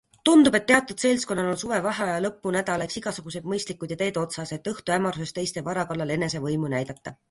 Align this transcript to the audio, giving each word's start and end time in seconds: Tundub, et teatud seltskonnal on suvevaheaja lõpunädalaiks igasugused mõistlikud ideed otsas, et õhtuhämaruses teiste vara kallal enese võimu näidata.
Tundub, 0.27 0.55
et 0.59 0.63
teatud 0.69 1.03
seltskonnal 1.03 1.49
on 1.49 1.59
suvevaheaja 1.65 2.23
lõpunädalaiks 2.27 2.99
igasugused 3.03 3.47
mõistlikud 3.55 3.95
ideed 3.99 4.21
otsas, 4.25 4.59
et 4.59 4.75
õhtuhämaruses 4.75 5.41
teiste 5.41 5.69
vara 5.73 5.89
kallal 5.93 6.21
enese 6.21 6.47
võimu 6.49 6.79
näidata. 6.79 7.19